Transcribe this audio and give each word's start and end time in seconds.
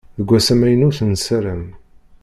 Deg 0.17 0.29
ass 0.37 0.47
amynut 0.53 0.97
nessaram. 1.11 1.63